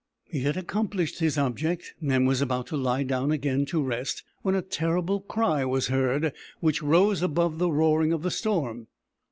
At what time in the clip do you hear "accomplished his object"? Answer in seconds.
0.57-1.93